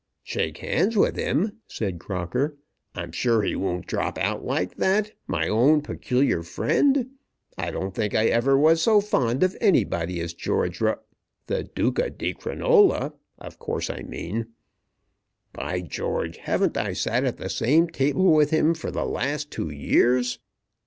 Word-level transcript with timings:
"Shake 0.23 0.57
hands 0.57 0.97
with 0.97 1.15
him," 1.15 1.57
said 1.67 1.99
Crocker. 1.99 2.57
"I'm 2.95 3.11
sure 3.11 3.43
he 3.43 3.55
won't 3.55 3.85
drop 3.85 4.17
out 4.17 4.43
like 4.43 4.77
that; 4.77 5.11
my 5.27 5.47
own 5.47 5.81
peculiar 5.83 6.41
friend! 6.41 7.11
I 7.55 7.69
don't 7.69 7.93
think 7.93 8.15
I 8.15 8.25
ever 8.25 8.57
was 8.57 8.81
so 8.81 8.99
fond 8.99 9.43
of 9.43 9.55
anybody 9.61 10.19
as 10.19 10.33
George 10.33 10.81
Ro, 10.81 10.95
the 11.45 11.65
Duca 11.65 12.09
di 12.09 12.33
Crinola 12.33 13.13
of 13.37 13.59
course 13.59 13.91
I 13.91 14.01
mean. 14.01 14.47
By 15.53 15.81
George! 15.81 16.37
haven't 16.37 16.77
I 16.77 16.93
sat 16.93 17.23
at 17.23 17.37
the 17.37 17.47
same 17.47 17.87
table 17.87 18.33
with 18.33 18.49
him 18.49 18.73
for 18.73 18.89
the 18.89 19.05
last 19.05 19.51
two 19.51 19.69
years! 19.69 20.39